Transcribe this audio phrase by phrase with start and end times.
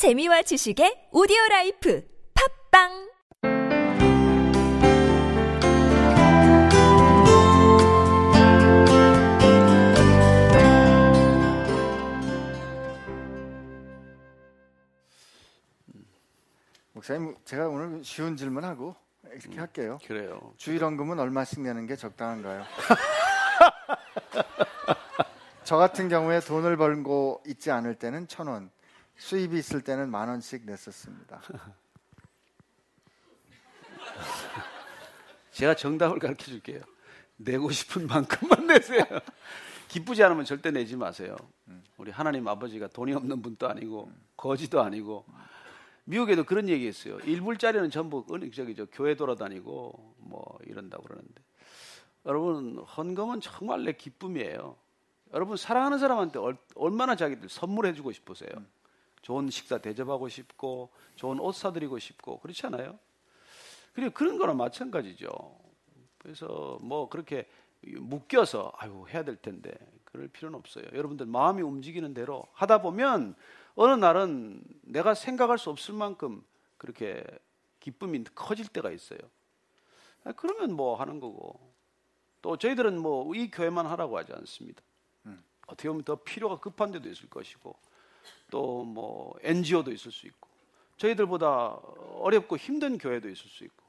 [0.00, 2.02] 재미와 지식의 오디오 라이프
[2.72, 3.10] 팟빵
[16.94, 18.96] 목사님, 제가 오늘 쉬운 질문하고
[19.34, 19.98] 이렇게 할게요.
[20.06, 20.54] 그래요.
[20.56, 22.64] 주일헌금은 얼마씩 내는 게 적당한가요?
[25.64, 28.70] 저 같은 경우에 돈을 벌고 있지 않을 때는 천 원,
[29.20, 31.42] 수입이 있을 때는 만 원씩 냈었습니다.
[35.52, 36.80] 제가 정답을 가르쳐 줄게요.
[37.36, 39.04] 내고 싶은 만큼만 내세요.
[39.88, 41.36] 기쁘지 않으면 절대 내지 마세요.
[41.98, 45.26] 우리 하나님 아버지가 돈이 없는 분도 아니고 거지도 아니고
[46.04, 47.18] 미국에도 그런 얘기 했어요.
[47.20, 51.42] 일불짜리는 전부 저기 저 교회 돌아다니고 뭐 이런다고 그러는데
[52.24, 54.76] 여러분 헌금은 정말 내 기쁨이에요.
[55.34, 58.50] 여러분 사랑하는 사람한테 얼, 얼마나 자기들 선물해 주고 싶으세요.
[59.22, 62.98] 좋은 식사 대접하고 싶고 좋은 옷 사드리고 싶고 그렇지 않아요?
[63.92, 65.28] 그리고 그런 거나 마찬가지죠.
[66.18, 67.48] 그래서 뭐 그렇게
[67.82, 69.72] 묶여서 아유 해야 될 텐데
[70.04, 70.84] 그럴 필요는 없어요.
[70.92, 73.34] 여러분들 마음이 움직이는 대로 하다 보면
[73.74, 76.42] 어느 날은 내가 생각할 수 없을 만큼
[76.76, 77.24] 그렇게
[77.80, 79.18] 기쁨이 커질 때가 있어요.
[80.24, 81.58] 아, 그러면 뭐 하는 거고
[82.42, 84.82] 또 저희들은 뭐 이 교회만 하라고 하지 않습니다.
[85.66, 87.74] 어떻게 보면 더 필요가 급한 데도 있을 것이고
[88.50, 90.48] 또 뭐 NGO도 있을 수 있고
[90.96, 91.80] 저희들보다
[92.20, 93.84] 어렵고 힘든 교회도 있을 수 있고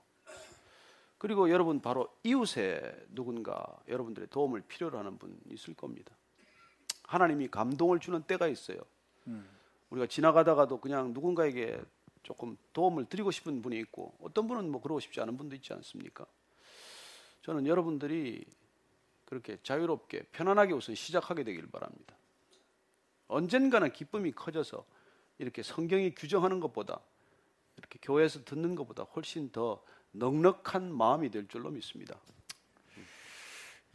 [1.18, 6.16] 그리고 여러분 바로 이웃에 누군가 여러분들의 도움을 필요로 하는 분 있을 겁니다.
[7.04, 8.78] 하나님이 감동을 주는 때가 있어요.
[9.90, 11.82] 우리가 지나가다가도 그냥 누군가에게
[12.24, 16.26] 조금 도움을 드리고 싶은 분이 있고 어떤 분은 뭐 그러고 싶지 않은 분도 있지 않습니까?
[17.42, 18.46] 저는 여러분들이
[19.26, 22.16] 그렇게 자유롭게 편안하게 우선 시작하게 되길 바랍니다.
[23.32, 24.86] 언젠가는 기쁨이 커져서
[25.38, 27.00] 이렇게 성경이 규정하는 것보다
[27.78, 32.20] 이렇게 교회에서 듣는 것보다 훨씬 더 넉넉한 마음이 될 줄로 믿습니다.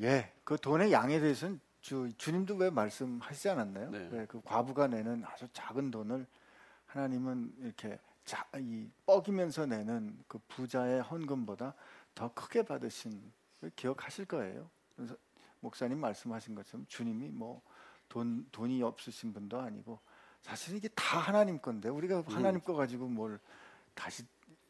[0.00, 3.90] 예, 그 돈의 양에 대해서는 주, 주님도 왜 말씀하시지 않았나요?
[3.90, 4.08] 네.
[4.10, 6.26] 왜그 과부가 내는 아주 작은 돈을
[6.86, 11.74] 하나님은 이렇게 자, 이 뻐기면서 내는 그 부자의 헌금보다
[12.14, 14.68] 더 크게 받으신 걸 기억하실 거예요.
[14.96, 15.14] 그래서
[15.60, 17.62] 목사님 말씀하신 것처럼 주님이 뭐
[18.08, 19.98] 돈 돈이 없으신 분도 아니고
[20.42, 23.38] 사실 이게 다 하나님 건데 우리가 하나님 거 가지고 뭘
[23.94, 24.24] 다시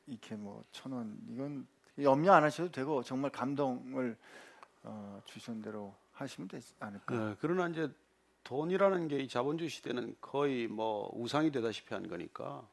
[0.06, 1.66] 이렇게 뭐 천 원 이건
[2.00, 4.16] 염려 안 하셔도 되고 정말 감동을
[4.82, 7.14] 어, 주신 대로 하시면 되지 않을까.
[7.30, 7.90] 네, 그러나 이제
[8.44, 12.66] 돈이라는 게 이 자본주의 시대는 거의 뭐 우상이 되다시피 한 거니까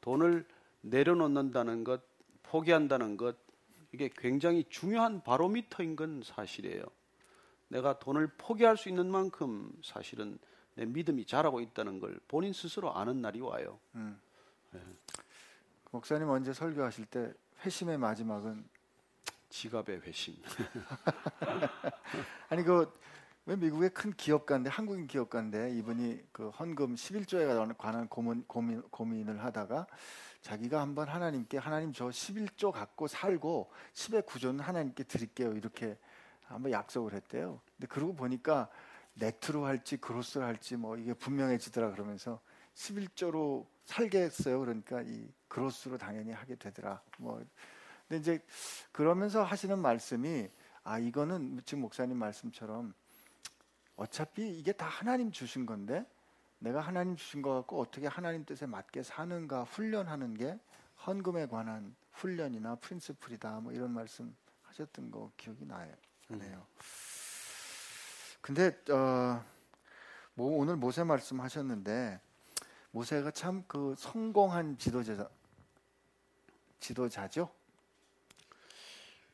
[0.00, 0.46] 돈을
[0.80, 2.00] 내려놓는다는 것,
[2.42, 3.36] 포기한다는 것
[3.92, 6.82] 이게 굉장히 중요한 바로미터인 건 사실이에요.
[7.68, 10.38] 내가 돈을 포기할 수 있는 만큼 사실은
[10.74, 13.78] 내 믿음이 자라고 있다는 걸 본인 스스로 아는 날이 와요.
[15.90, 17.32] 목사님 언제 설교하실 때
[17.64, 18.68] 회심의 마지막은
[19.48, 20.36] 지갑의 회심.
[22.48, 22.90] 아니 그
[23.48, 29.86] 왜 미국의 큰 기업가인데 한국인 기업가인데 이분이 그 헌금 11조에 관한 고민, 고민 고민을 하다가
[30.42, 35.96] 자기가 한번 하나님께 하나님 저 11조 갖고 살고 10의 9조는 하나님께 드릴게요 이렇게
[36.48, 37.60] 한번 약속을 했대요.
[37.76, 38.68] 근데 그러고 보니까
[39.14, 42.40] 네트로 할지 그로스로 할지 뭐 이게 분명해지더라 그러면서
[42.74, 44.60] 11조로 살겠어요.
[44.60, 47.02] 그러니까 이 그로스로 당연히 하게 되더라.
[47.18, 47.44] 뭐
[48.06, 48.46] 근데 이제
[48.92, 50.48] 그러면서 하시는 말씀이
[50.84, 52.94] 아 이거는 지금 목사님 말씀처럼
[53.96, 56.06] 어차피 이게 다 하나님 주신 건데
[56.60, 60.58] 내가 하나님 주신 거 갖고 어떻게 하나님 뜻에 맞게 사는가 훈련하는 게
[61.06, 65.92] 헌금에 관한 훈련이나 프린스플이다 뭐 이런 말씀 하셨던 거 기억이 나요.
[66.28, 66.66] 나네요.
[68.40, 69.44] 근데 어,
[70.34, 72.20] 뭐 오늘 모세 말씀하셨는데
[72.92, 75.28] 모세가 참 그 성공한 지도자
[76.80, 77.50] 지도자죠.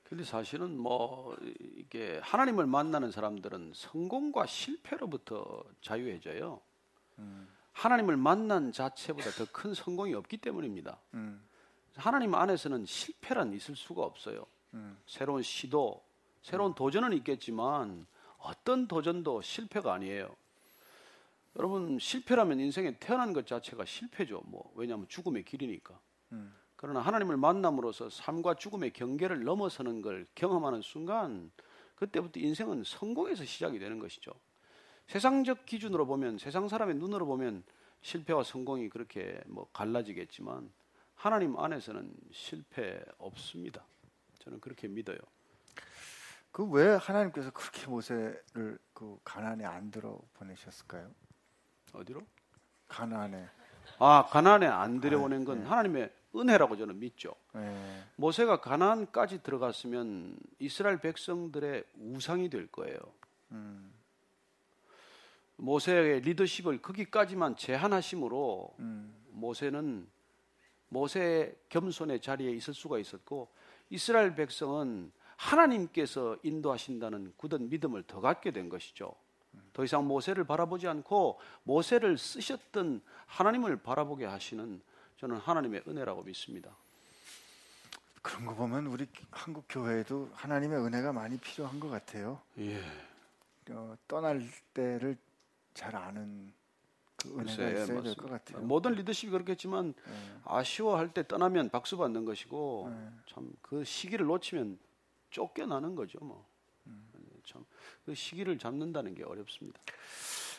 [0.05, 1.37] 근데 사실은 뭐
[1.77, 6.61] 이게 하나님을 만나는 사람들은 성공과 실패로부터 자유해져요.
[7.73, 10.99] 하나님을 만난 자체보다 더 큰 성공이 없기 때문입니다.
[11.15, 11.45] 음,
[11.97, 14.47] 하나님 안에서는 실패란 있을 수가 없어요.
[14.75, 16.05] 음, 새로운 시도,
[16.45, 18.07] 새로운 도전은 있겠지만
[18.37, 20.37] 어떤 도전도 실패가 아니에요.
[21.57, 24.43] 여러분 실패라면 인생에 태어난 것 자체가 실패죠.
[24.45, 25.99] 뭐 왜냐하면 죽음의 길이니까.
[26.33, 26.55] 음.
[26.77, 31.51] 그러나 하나님을 만남으로써 삶과 죽음의 경계를 넘어서는 걸 경험하는 순간
[31.95, 34.35] 그때부터 인생은 성공에서 시작이 되는 것이죠.
[35.07, 37.65] 세상적 기준으로 보면 세상 사람의 눈으로 보면
[38.03, 40.71] 실패와 성공이 그렇게 뭐 갈라지겠지만
[41.15, 43.87] 하나님 안에서는 실패 없습니다.
[44.41, 45.17] 저는 그렇게 믿어요.
[46.55, 51.11] 그 왜 하나님께서 그렇게 모세를 그 가나안에 안 들어 보내셨을까요?
[51.93, 52.21] 어디로?
[52.87, 53.49] 가나안에
[53.99, 57.35] 아 가나안에 안 들여보낸 건 하나님의 은혜라고 저는 믿죠.
[57.57, 58.05] 예.
[58.15, 62.99] 모세가 가나안까지 들어갔으면 이스라엘 백성들의 우상이 될 거예요.
[63.51, 63.93] 음,
[65.57, 70.09] 모세의 리더십을 거기까지만 제한하심으로 음, 모세는
[70.89, 73.49] 모세의 겸손의 자리에 있을 수가 있었고
[73.91, 79.15] 이스라엘 백성은 하나님께서 인도하신다는 굳은 믿음을 더 갖게 된 것이죠.
[79.73, 84.81] 더 이상 모세를 바라보지 않고 모세를 쓰셨던 하나님을 바라보게 하시는
[85.17, 86.71] 저는 하나님의 은혜라고 믿습니다.
[88.23, 92.41] 그런 거 보면 우리 한국 교회에도 하나님의 은혜가 많이 필요한 것 같아요.
[92.59, 92.81] 예.
[93.71, 94.43] 어, 떠날
[94.73, 95.17] 때를
[95.75, 96.53] 잘 아는
[97.17, 98.15] 그 은혜가 예, 있어야 될.
[98.15, 98.63] 것 같아요.
[98.63, 100.13] 모든 리더십이 그렇겠지만 예.
[100.45, 103.11] 아쉬워할 때 떠나면 박수 받는 것이고 네.
[103.27, 104.79] 참그 시기를 놓치면
[105.39, 106.19] 쫓겨나는 거죠.
[106.23, 106.47] 뭐.
[107.47, 107.63] 참
[108.07, 109.81] 그 시기를 잡는다는 게 어렵습니다.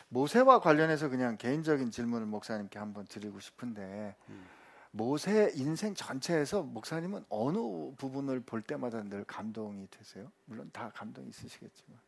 [0.08, 4.46] 모세와 관련해서 그냥 개인적인 질문을 목사님께 한번 드리고 싶은데 음.
[4.92, 7.58] 모세 인생 전체에서 목사님은 어느
[7.96, 10.30] 부분을 볼 때마다 늘 감동이 되세요?
[10.44, 11.98] 물론 다 감동이 있으시겠지만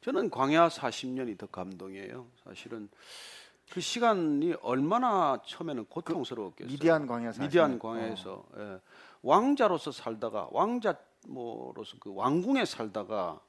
[0.00, 2.26] 저는 광야 40년이 더 감동이에요.
[2.44, 2.88] 사실은
[3.70, 6.68] 그 시간이 얼마나 처음에는 고통스러웠겠어요.
[6.68, 7.40] 그 미디안 광야 40년.
[7.42, 8.80] 미디안 광야에서 예.
[9.22, 10.96] 왕자로서 살다가 왕자
[11.26, 13.40] 뭐로서 그 왕궁에 살다가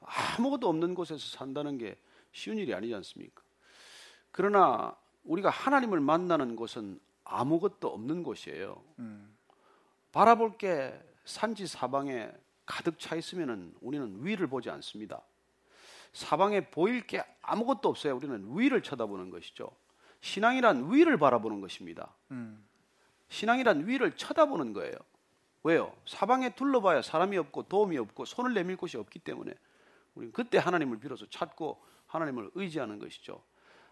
[0.00, 1.96] 아무것도 없는 곳에서 산다는 게
[2.32, 3.42] 쉬운 일이 아니지 않습니까?
[4.30, 8.82] 그러나 우리가 하나님을 만나는 곳은 아무것도 없는 곳이에요.
[8.98, 9.36] 음,
[10.12, 10.92] 바라볼 게
[11.24, 12.30] 산지 사방에
[12.66, 15.22] 가득 차 있으면은 우리는 위를 보지 않습니다.
[16.12, 18.16] 사방에 보일 게 아무것도 없어요.
[18.16, 19.70] 우리는 위를 쳐다보는 것이죠.
[20.20, 22.14] 신앙이란 위를 바라보는 것입니다.
[22.30, 22.64] 음,
[23.28, 24.94] 신앙이란 위를 쳐다보는 거예요.
[25.64, 25.96] 왜요?
[26.06, 29.54] 사방에 둘러봐야 사람이 없고 도움이 없고 손을 내밀 곳이 없기 때문에
[30.14, 33.42] 우리는 그때 하나님을 비로소 찾고 하나님을 의지하는 것이죠.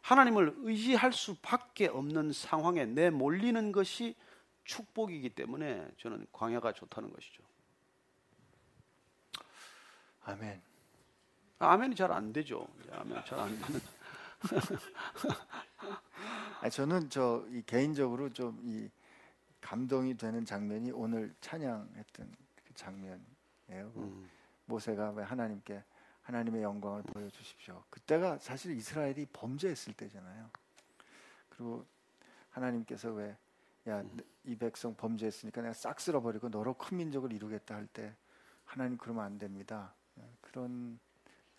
[0.02, 4.14] 하나님을 의지할 수밖에 없는 상황에 내몰리는 것이
[4.64, 7.42] 축복이기 때문에 저는 광야가 좋다는 것이죠.
[10.24, 10.60] 아멘.
[11.58, 12.68] 아멘이 잘 안 되죠.
[12.92, 13.80] 아멘 잘 안 되는.
[16.70, 18.90] 저는 저이 개인적으로 좀이
[19.62, 23.18] 감동이 되는 장면이 오늘 찬양했던 그 장면이에요.
[23.68, 24.30] 그 음.
[24.66, 25.82] 모세가 왜 하나님께
[26.22, 27.82] 하나님의 영광을 보여주십시오.
[27.88, 30.50] 그때가 사실 이스라엘이 범죄했을 때잖아요.
[31.48, 31.86] 그리고
[32.50, 33.34] 하나님께서 왜
[33.88, 34.04] 야
[34.44, 38.14] 이 백성 범죄했으니까 내가 싹 쓸어버리고 너로 큰 민족을 이루겠다 할 때
[38.64, 39.94] 하나님 그러면 안 됩니다.
[40.18, 40.98] 예, 그런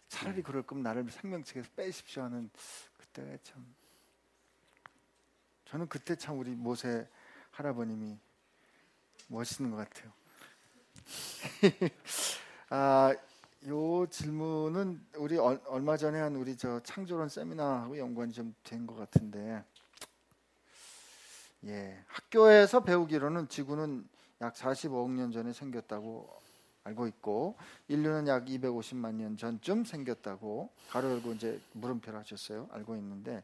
[0.09, 2.49] 차라리 그럴 거면 나를 생명책에서 빼십시오 하는
[2.97, 3.75] 그때가 참
[5.65, 7.07] 저는 그때 참 우리 모세
[7.53, 8.17] 할아버님이
[9.27, 10.11] 멋있는 것 같아요.
[12.69, 13.15] 아,
[13.67, 18.95] 요 질문은 우리 얼, 얼마 전에 한 우리 저 창조론 세미나하고 연관이 좀 된 것
[18.95, 19.63] 같은데,
[21.65, 24.07] 예, 학교에서 배우기로는 지구는
[24.41, 26.41] 약 45억 년 전에 생겼다고
[26.83, 27.55] 알고 있고,
[27.87, 32.67] 인류는 약 250만 년 전쯤 생겼다고 가로 열고 이제 물음표를 하셨어요.
[32.71, 33.43] 알고 있는데,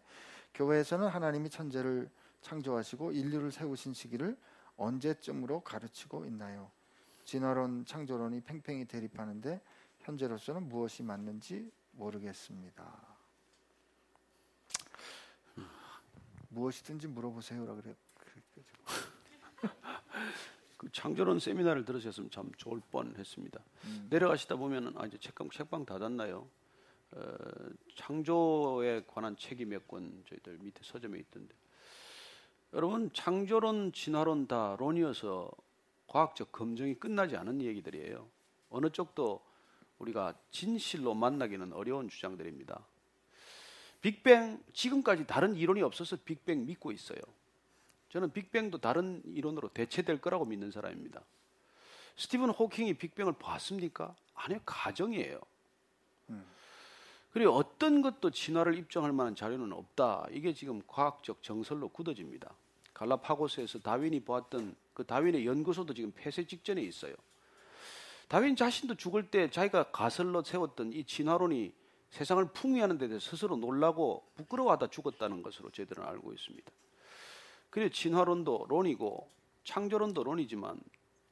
[0.55, 2.09] 교회에서는 하나님이 천재를
[2.41, 4.37] 창조하시고 인류를 세우신 시기를
[4.77, 6.71] 언제쯤으로 가르치고 있나요?
[7.25, 9.61] 진화론, 창조론이 팽팽히 대립하는데
[9.99, 13.07] 현재로서는 무엇이 맞는지 모르겠습니다.
[16.49, 17.95] 무엇이든지 물어보세요라 그래.
[20.77, 23.59] 그 창조론 세미나를 들으셨으면 참 좋을 뻔했습니다.
[24.09, 26.47] 내려가시다 보면은 아 이제 책방 책방 닫았나요?
[27.11, 27.35] 어,
[27.95, 31.53] 창조에 관한 책이 몇 권 저희들 밑에 서점에 있던데
[32.73, 35.49] 여러분 창조론, 진화론 다 론이어서
[36.07, 38.27] 과학적 검증이 끝나지 않은 얘기들이에요.
[38.69, 39.41] 어느 쪽도
[39.97, 42.85] 우리가 진실로 만나기는 어려운 주장들입니다.
[44.01, 47.19] 빅뱅 지금까지 다른 이론이 없어서 빅뱅 믿고 있어요.
[48.09, 51.21] 저는 빅뱅도 다른 이론으로 대체될 거라고 믿는 사람입니다.
[52.17, 54.15] 스티븐 호킹이 빅뱅을 봤습니까?
[54.35, 55.39] 아니요, 가정이에요.
[57.31, 60.27] 그리고 어떤 것도 진화를 입증할 만한 자료는 없다.
[60.31, 62.53] 이게 지금 과학적 정설로 굳어집니다.
[62.93, 67.15] 갈라파고스에서 다윈이 보았던 그 다윈의 연구소도 지금 폐쇄 직전에 있어요.
[68.27, 71.73] 다윈 자신도 죽을 때 자기가 가설로 세웠던 이 진화론이
[72.09, 76.71] 세상을 풍미하는 데 대해서 스스로 놀라고 부끄러워하다 죽었다는 것으로 저희들은 알고 있습니다.
[77.69, 79.29] 그리고 진화론도 론이고
[79.63, 80.79] 창조론도 론이지만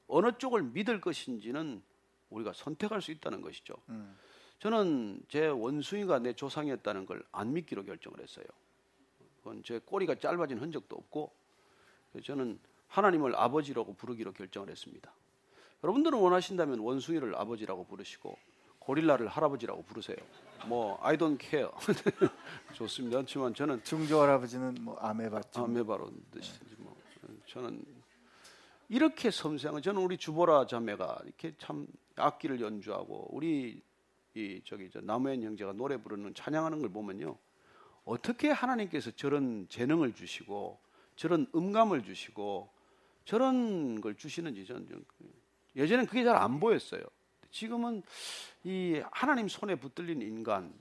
[0.08, 1.82] 어느 쪽을 믿을 것인지는
[2.30, 3.76] 우리가 선택할 수 있다는 것이죠.
[3.90, 4.16] 음.
[4.60, 8.46] 저는 제 원숭이가 내 조상이었다는 걸 안 믿기로 결정을 했어요.
[9.38, 11.32] 그건 제 꼬리가 짧아진 흔적도 없고
[12.24, 15.12] 저는 하나님을 아버지라고 부르기로 결정을 했습니다.
[15.84, 18.38] 여러분들은 원하신다면 원숭이를 아버지라고 부르시고
[18.80, 20.18] 고릴라를 할아버지라고 부르세요.
[20.66, 21.70] 뭐 I don't care
[22.74, 23.20] 좋습니다.
[23.20, 25.64] 하지만 저는 중조 할아버지는 뭐 아메바죠.
[25.66, 26.98] 아메바로 뜻이지 뭐
[27.46, 27.84] 저는
[28.90, 31.86] 이렇게 섬세한 저는 우리 주보라 자매가 이렇게 참
[32.16, 33.82] 악기를 연주하고 우리
[34.38, 37.36] 이 저기 저 나무현 형제가 노래 부르는 찬양하는 걸 보면요
[38.06, 40.80] 어떻게 하나님께서 저런 재능을 주시고
[41.16, 42.70] 저런 음감을 주시고
[43.26, 45.04] 저런 걸 주시는지 저는 좀
[45.76, 47.02] 예전엔 그게 잘 안 보였어요.
[47.50, 48.04] 지금은
[48.64, 50.74] 이 하나님 손에 붙들린 인간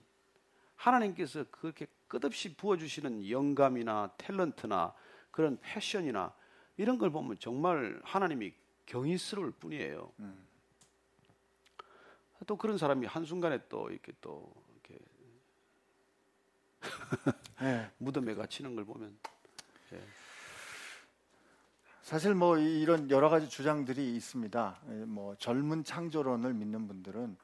[0.77, 4.93] 하나님께서 그렇게 끝없이 부어주시는 영감이나 탤런트나
[5.31, 6.35] 그런 패션이나
[6.77, 8.53] 이런 걸 보면 정말 하나님이
[8.85, 10.13] 경이스러울 뿐이에요.
[10.21, 10.46] 음.
[12.47, 15.05] 또 그런 사람이 한순간에 또 이렇게 또 이렇게
[17.61, 17.91] 네.
[17.99, 19.19] 무덤에 갇히는 걸 보면
[22.03, 24.81] 사실 뭐 이- 이런 여러 가지 주장들이 있습니다.
[24.91, 27.37] 예, 뭐 젊은 창조론을 믿는 분들은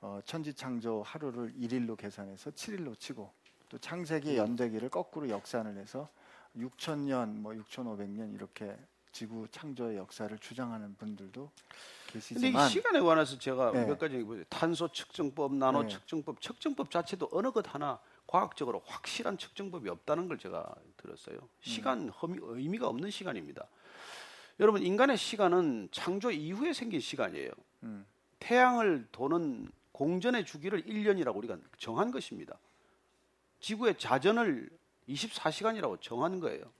[0.00, 3.32] 어, 천지 창조 하루를 1일로 계산해서 7일로 치고
[3.68, 6.08] 또 창세기 연대기를 거꾸로 역산을 해서
[6.56, 8.78] 6천년 뭐 6,500년 이렇게
[9.16, 11.50] 지구 창조의 역사를 주장하는 분들도
[12.12, 13.86] 근데 이 계시지만 시간에 관해서 제가 네.
[13.86, 14.22] 몇 가지.
[14.50, 15.88] 탄소 측정법, 나노 네.
[15.88, 21.38] 측정법, 측정법 자체도 어느 것 하나 과학적으로 확실한 측정법이 없다는 걸 제가 들었어요.
[21.62, 23.66] 시간 흠이, 의미가 없는 시간입니다.
[24.60, 27.52] 여러분 인간의 시간은 창조 이후에 생긴 시간이에요.
[27.84, 28.04] 음.
[28.38, 32.58] 태양을 도는 공전의 주기를 1년이라고 우리가 정한 것입니다.
[33.60, 34.68] 지구의 자전을
[35.08, 36.70] 24시간이라고 정한 거예요.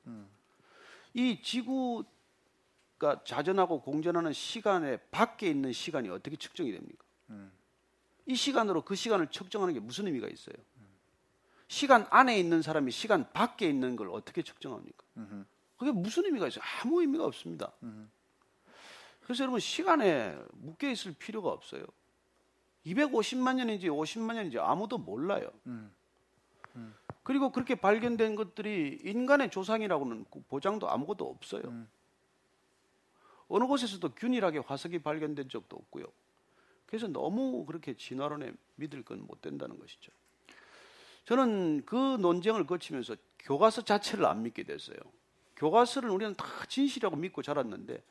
[1.14, 2.04] 이 지구
[2.98, 7.04] 가 자전하고 공전하는 시간에 밖에 있는 시간이 어떻게 측정이 됩니까?
[8.26, 10.56] 이 시간으로 그 시간을 측정하는 게 무슨 의미가 있어요?
[11.68, 15.04] 시간 안에 있는 사람이 시간 밖에 있는 걸 어떻게 측정합니까?
[15.76, 16.64] 그게 무슨 의미가 있어요?
[16.82, 17.72] 아무 의미가 없습니다.
[19.24, 21.84] 그래서 여러분 시간에 묶여 있을 필요가 없어요.
[22.86, 25.50] 250만 년인지 50만 년인지 아무도 몰라요.
[27.24, 31.62] 그리고 그렇게 발견된 것들이 인간의 조상이라고는 그 보장도 아무것도 없어요.
[33.48, 36.04] 어느 곳에서도 균일하게 화석이 발견된 적도 없고요.
[36.86, 40.12] 그래서 너무 그렇게 진화론에 믿을 건 못 된다는 것이죠.
[41.24, 44.96] 저는 그 논쟁을 거치면서 교과서 자체를 안 믿게 됐어요.
[45.56, 48.02] 교과서를 우리는 다 진실이라고 믿고 자랐는데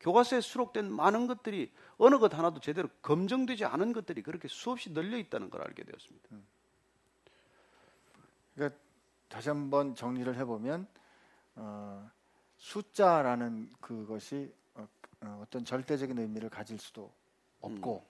[0.00, 5.50] 교과서에 수록된 많은 것들이 어느 것 하나도 제대로 검증되지 않은 것들이 그렇게 수없이 널려 있다는
[5.50, 6.28] 걸 알게 되었습니다.
[8.54, 8.80] 그러니까
[9.28, 10.86] 다시 한번 정리를 해보면
[11.56, 12.10] 어,
[12.58, 14.52] 숫자라는 그것이
[15.20, 17.12] 어, 떤 절대적인 의미를 가질 수도
[17.60, 18.04] 없고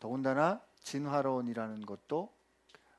[0.00, 2.32] 더군다나 진화론이라는 것도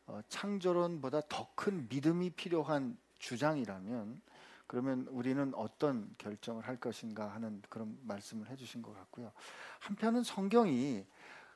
[0.08, 4.22] 어, 창조론보다 더 큰 믿음이 필요한 주장이라면
[4.68, 9.32] 그러면 우리는 어떤 결정을 할 것인가 하는 그런 말씀을 해주신 것 같고요.
[9.80, 11.06] 한편은 성경이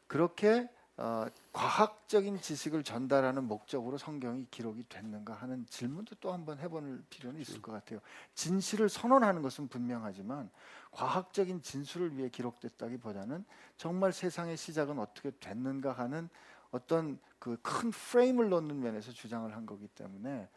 [0.08, 0.70] 그렇게
[1.02, 7.62] 어, 과학적인 지식을 전달하는 목적으로 성경이 기록이 됐는가 하는 질문도 또 한번 해볼 필요는 있을
[7.62, 8.02] 것 같아요.
[8.36, 10.50] 진실을 선언하는 것은 분명하지만
[10.92, 13.46] 과학적인 진술을 위해 기록됐다기보다는
[13.78, 16.28] 정말 세상의 시작은 어떻게 됐는가 하는
[16.72, 20.50] 어떤 그 큰 프레임을 놓는 면에서 주장을 한 거기 때문에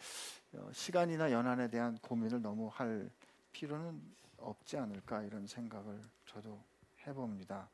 [0.54, 3.08] 어, 시간이나 연한에 대한 고민을 너무 할
[3.52, 4.02] 필요는
[4.38, 6.60] 없지 않을까 이런 생각을 저도
[7.06, 7.68] 해봅니다.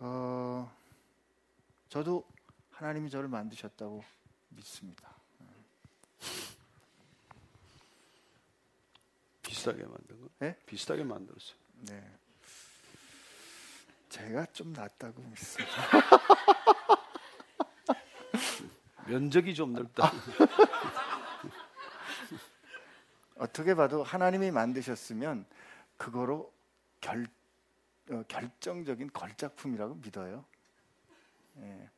[0.00, 0.68] 어,
[1.88, 2.26] 저도
[2.70, 4.02] 하나님이 저를 만드셨다고
[4.50, 5.14] 믿습니다.
[9.42, 10.28] 비슷하게 만든 거?
[10.42, 10.56] 예?
[10.66, 11.56] 비슷하게 만들었어요.
[11.88, 12.18] 네,
[14.08, 15.76] 제가 좀 낫다고 믿습니다.
[19.06, 20.10] 면적이 좀 넓다.
[23.38, 25.46] 어떻게 봐도 하나님이 만드셨으면
[25.96, 26.52] 그거로
[27.00, 27.26] 결
[28.10, 30.44] 어, 결정적인 걸작품이라고 믿어요.
[31.60, 31.90] 예.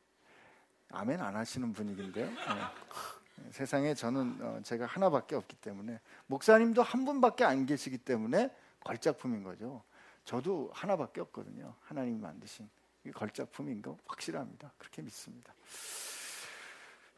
[0.90, 2.26] 아멘 안 하시는 분위기인데요.
[2.26, 3.50] 예.
[3.52, 8.50] 세상에 저는 어, 제가 하나밖에 없기 때문에 목사님도 한 분밖에 안 계시기 때문에
[8.80, 9.82] 걸작품인 거죠.
[10.24, 11.74] 저도 하나밖에 없거든요.
[11.82, 12.68] 하나님이 만드신
[13.14, 14.72] 걸작품인 거 확실합니다.
[14.76, 15.54] 그렇게 믿습니다.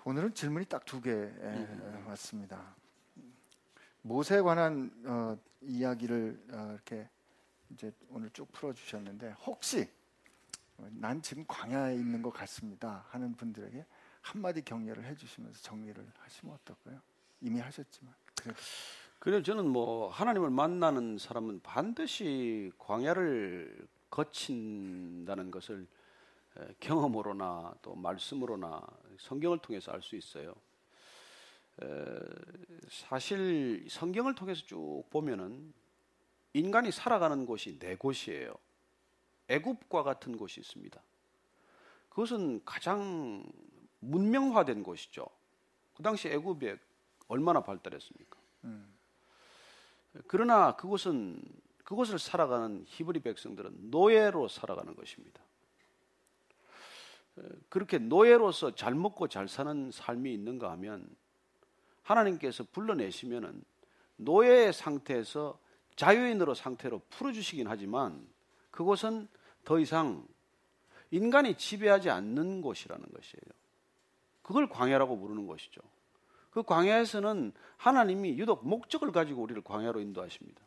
[0.05, 1.11] 오늘은 질문이 딱 두 개
[2.07, 2.75] 왔습니다.
[4.03, 7.09] 못에 관한 어, 이야기를 어, 이렇게
[7.71, 10.00] 이제 오늘 쭉 풀어주셨는데 혹시 어,
[10.93, 13.85] 난 지금 광야에 있는 것 같습니다 하는 분들에게
[14.23, 17.01] 한마디 격려를 해주시면서 정리를 하시면 어떨까요?
[17.41, 18.15] 이미 하셨지만
[19.19, 25.87] 그래서 저는 뭐 하나님을 만나는 사람은 반드시 광야를 거친다는 것을
[26.57, 28.83] 에, 경험으로나 또 말씀으로나
[29.19, 30.55] 성경을 통해서 알 수 있어요.
[31.83, 31.87] 에,
[32.89, 35.73] 사실 성경을 통해서 쭉 보면은
[36.55, 38.55] 인간이 살아가는 곳이 네 곳이에요.
[39.51, 41.03] 애굽과 같은 곳이 있습니다.
[42.09, 43.45] 그것은 가장
[44.01, 45.27] 문명화된 곳이죠.
[45.95, 46.75] 그 당시 애굽이
[47.29, 48.39] 얼마나 발달했습니까?
[50.27, 51.43] 그러나 그곳은
[51.85, 55.43] 그곳을 살아가는 히브리 백성들은 노예로 살아가는 것입니다.
[57.69, 61.09] 그렇게 노예로서 잘 먹고 잘 사는 삶이 있는가 하면
[62.03, 63.65] 하나님께서 불러내시면은
[64.17, 65.59] 노예의 상태에서
[65.97, 68.27] 자유인으로 상태로 풀어주시긴 하지만
[68.71, 69.29] 그곳은
[69.65, 70.27] 더 이상
[71.11, 73.43] 인간이 지배하지 않는 곳이라는 것이에요.
[74.43, 75.81] 그걸 광야라고 부르는 것이죠.
[76.51, 80.61] 그 광야에서는 하나님이 유독 목적을 가지고 우리를 광야로 인도하십니다.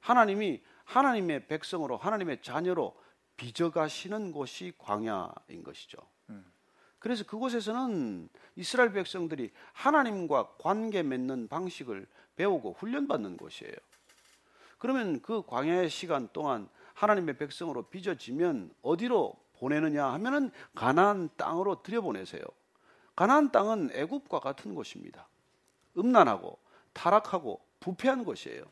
[0.00, 2.94] 하나님이 하나님의 백성으로 하나님의 자녀로
[3.36, 5.98] 빚어가시는 곳이 광야인 것이죠.
[6.98, 12.06] 그래서 그곳에서는 이스라엘 백성들이 하나님과 관계 맺는 방식을
[12.36, 13.74] 배우고 훈련받는 곳이에요.
[14.78, 22.42] 그러면 그 광야의 시간 동안 하나님의 백성으로 빚어지면 어디로 보내느냐 하면은 가나안 땅으로 들여보내세요.
[23.16, 25.28] 가나안 땅은 애굽과 같은 곳입니다.
[25.96, 26.58] 음란하고
[26.92, 28.64] 타락하고 부패한 곳이에요.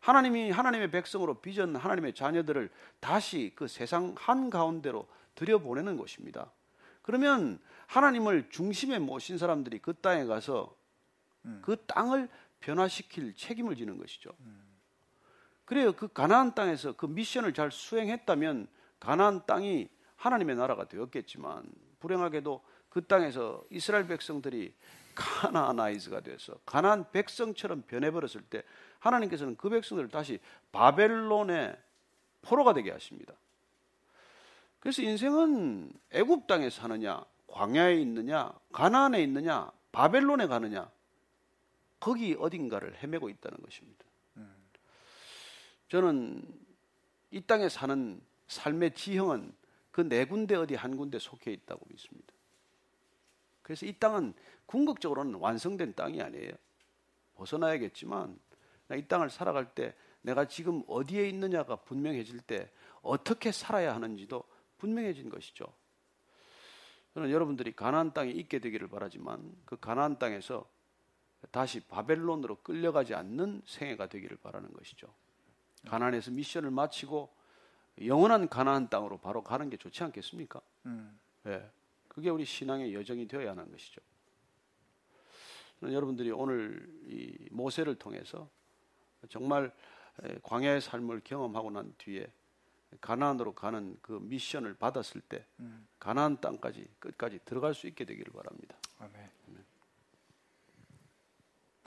[0.00, 2.70] 하나님이 하나님의 백성으로 빚은 하나님의 자녀들을
[3.00, 6.52] 다시 그 세상 한 가운데로 들여보내는 곳입니다.
[7.02, 10.76] 그러면 하나님을 중심에 모신 사람들이 그 땅에 가서
[11.62, 12.28] 그 땅을
[12.60, 14.30] 변화시킬 책임을 지는 것이죠.
[15.64, 15.92] 그래요.
[15.92, 18.68] 그 가나안 땅에서 그 미션을 잘 수행했다면
[19.00, 21.64] 가나안 땅이 하나님의 나라가 되었겠지만
[22.00, 24.74] 불행하게도 그 땅에서 이스라엘 백성들이
[25.14, 28.62] 가나나이즈가 돼서 가나안 백성처럼 변해버렸을 때
[28.98, 30.38] 하나님께서는 그 백성들을 다시
[30.72, 31.76] 바벨론의
[32.42, 33.34] 포로가 되게 하십니다.
[34.80, 40.90] 그래서 인생은 애굽 땅에 사느냐, 광야에 있느냐, 가나안에 있느냐, 바벨론에 가느냐,
[42.00, 44.04] 거기 어딘가를 헤매고 있다는 것입니다.
[45.94, 46.42] 저는
[47.30, 49.54] 이 땅에 사는 삶의 지형은
[49.92, 52.34] 그 네 군데 어디 한 군데 속해 있다고 믿습니다.
[53.62, 54.34] 그래서 이 땅은
[54.66, 56.50] 궁극적으로는 완성된 땅이 아니에요.
[57.36, 58.36] 벗어나야겠지만
[58.96, 62.68] 이 땅을 살아갈 때 내가 지금 어디에 있느냐가 분명해질 때
[63.00, 64.42] 어떻게 살아야 하는지도
[64.78, 65.64] 분명해진 것이죠.
[67.14, 70.68] 저는 여러분들이 가나안 땅에 있게 되기를 바라지만 그 가나안 땅에서
[71.52, 75.14] 다시 바벨론으로 끌려가지 않는 생애가 되기를 바라는 것이죠.
[75.86, 77.32] 가나안에서 미션을 마치고
[78.04, 80.60] 영원한 가나안 땅으로 바로 가는 게 좋지 않겠습니까?
[80.86, 81.18] 음.
[81.44, 81.70] 네.
[82.08, 84.00] 그게 우리 신앙의 여정이 되어야 하는 것이죠.
[85.82, 88.48] 여러분들이 오늘 이 모세를 통해서
[89.28, 89.72] 정말
[90.42, 92.26] 광야의 삶을 경험하고 난 뒤에
[93.00, 95.86] 가나안으로 가는 그 미션을 받았을 때 음.
[95.98, 98.76] 가나안 땅까지 끝까지 들어갈 수 있게 되기를 바랍니다.
[98.98, 99.14] 아멘.
[99.48, 99.64] 아멘.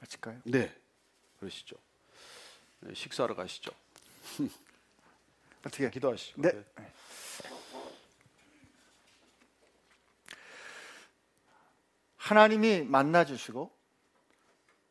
[0.02, 0.42] 마칠까요?
[0.46, 0.76] 네,
[1.40, 1.78] 그러시죠.
[2.82, 3.72] 네, 식사하러 가시죠.
[5.66, 6.42] 어떻게 기도하시고.
[6.42, 6.52] 네.
[6.52, 6.94] 네.
[12.18, 13.72] 하나님이 만나 주시고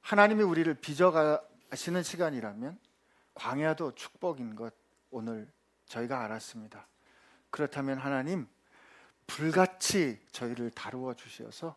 [0.01, 2.79] 하나님이 우리를 빚어가시는 시간이라면
[3.35, 4.75] 광야도 축복인 것
[5.11, 5.53] 오늘
[5.85, 6.87] 저희가 알았습니다.
[7.51, 8.49] 그렇다면 하나님
[9.27, 11.77] 불같이 저희를 다루어 주셔서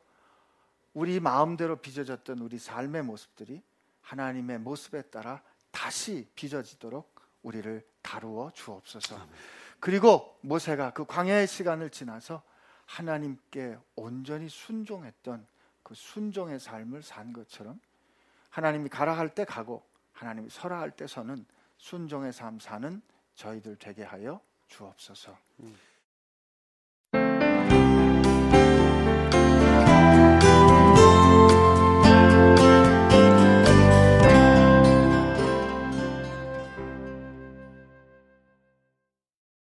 [0.94, 3.62] 우리 마음대로 빚어졌던 우리 삶의 모습들이
[4.02, 5.42] 하나님의 모습에 따라
[5.72, 9.20] 다시 빚어지도록 우리를 다루어 주옵소서.
[9.80, 12.42] 그리고 모세가 그 광야의 시간을 지나서
[12.86, 15.48] 하나님께 온전히 순종했던
[15.84, 17.80] 그 순종의 삶을 산 것처럼
[18.50, 21.46] 하나님이 가라 할 때 가고 하나님이 서라 할 때 서는
[21.78, 23.02] 순종의 삶 사는
[23.36, 25.38] 저희들 되게 하여 주옵소서.
[25.62, 25.78] 음.